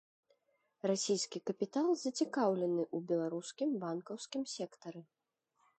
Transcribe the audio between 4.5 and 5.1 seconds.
сектары.